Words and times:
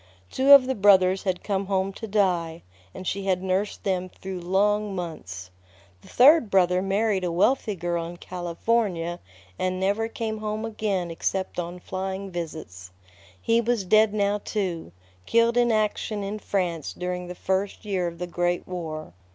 Two 0.31 0.51
of 0.51 0.65
the 0.65 0.73
brothers 0.73 1.21
had 1.25 1.43
come 1.43 1.67
home 1.67 1.93
to 1.93 2.07
die, 2.07 2.63
and 2.91 3.05
she 3.05 3.25
had 3.27 3.43
nursed 3.43 3.83
them 3.83 4.09
through 4.09 4.39
long 4.39 4.95
months. 4.95 5.51
The 6.01 6.07
third 6.07 6.49
brother 6.49 6.81
married 6.81 7.23
a 7.23 7.31
wealthy 7.31 7.75
girl 7.75 8.07
in 8.07 8.17
California, 8.17 9.19
and 9.59 9.79
never 9.79 10.07
came 10.07 10.39
home 10.39 10.65
again 10.65 11.11
except 11.11 11.59
on 11.59 11.79
flying 11.79 12.31
visits. 12.31 12.89
He 13.39 13.61
was 13.61 13.85
dead 13.85 14.11
now, 14.11 14.39
too, 14.43 14.91
killed 15.27 15.55
in 15.55 15.71
action 15.71 16.23
in 16.23 16.39
France 16.39 16.93
during 16.93 17.27
the 17.27 17.35
first 17.35 17.85
year 17.85 18.07
of 18.07 18.17
the 18.17 18.25
Great 18.25 18.67
War. 18.67 19.13